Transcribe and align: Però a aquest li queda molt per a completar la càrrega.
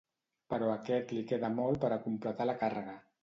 Però 0.53 0.69
a 0.69 0.77
aquest 0.77 1.13
li 1.17 1.25
queda 1.31 1.51
molt 1.59 1.79
per 1.85 1.93
a 1.97 2.01
completar 2.09 2.51
la 2.53 2.57
càrrega. 2.65 2.97